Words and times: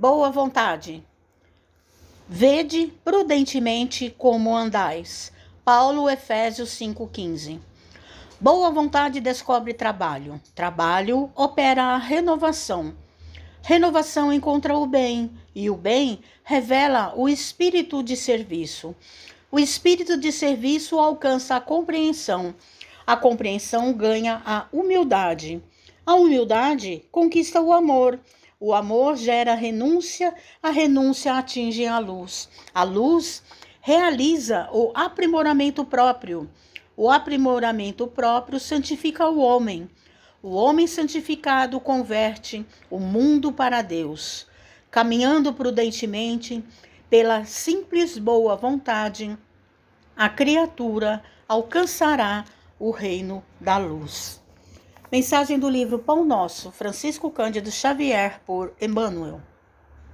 boa 0.00 0.30
vontade. 0.30 1.04
Vede 2.26 2.90
prudentemente 3.04 4.08
como 4.16 4.56
andais. 4.56 5.30
Paulo, 5.62 6.08
Efésios 6.08 6.70
5,15. 6.70 7.60
Boa 8.40 8.70
vontade 8.70 9.20
descobre 9.20 9.74
trabalho. 9.74 10.40
Trabalho 10.54 11.30
opera 11.36 11.82
a 11.82 11.98
renovação. 11.98 12.94
Renovação 13.60 14.32
encontra 14.32 14.74
o 14.74 14.86
bem, 14.86 15.30
e 15.54 15.68
o 15.68 15.76
bem 15.76 16.20
revela 16.42 17.12
o 17.14 17.28
espírito 17.28 18.02
de 18.02 18.16
serviço. 18.16 18.96
O 19.52 19.58
espírito 19.58 20.16
de 20.16 20.32
serviço 20.32 20.98
alcança 20.98 21.56
a 21.56 21.60
compreensão. 21.60 22.54
A 23.06 23.18
compreensão 23.18 23.92
ganha 23.92 24.40
a 24.46 24.64
humildade. 24.72 25.62
A 26.06 26.14
humildade 26.14 27.04
conquista 27.12 27.60
o 27.60 27.70
amor. 27.70 28.18
O 28.62 28.74
amor 28.74 29.16
gera 29.16 29.54
renúncia, 29.54 30.34
a 30.62 30.68
renúncia 30.68 31.32
atinge 31.32 31.86
a 31.86 31.98
luz. 31.98 32.46
A 32.74 32.82
luz 32.82 33.42
realiza 33.80 34.68
o 34.70 34.92
aprimoramento 34.94 35.82
próprio. 35.82 36.46
O 36.94 37.10
aprimoramento 37.10 38.06
próprio 38.06 38.60
santifica 38.60 39.26
o 39.26 39.38
homem. 39.38 39.88
O 40.42 40.50
homem 40.50 40.86
santificado 40.86 41.80
converte 41.80 42.66
o 42.90 42.98
mundo 42.98 43.50
para 43.50 43.80
Deus. 43.80 44.46
Caminhando 44.90 45.54
prudentemente, 45.54 46.62
pela 47.08 47.46
simples 47.46 48.18
boa 48.18 48.56
vontade, 48.56 49.38
a 50.14 50.28
criatura 50.28 51.22
alcançará 51.48 52.44
o 52.78 52.90
reino 52.90 53.42
da 53.58 53.78
luz. 53.78 54.39
Mensagem 55.12 55.58
do 55.58 55.68
livro 55.68 55.98
Pão 55.98 56.24
Nosso, 56.24 56.70
Francisco 56.70 57.32
Cândido 57.32 57.68
Xavier, 57.68 58.40
por 58.46 58.72
Emmanuel. 58.80 59.40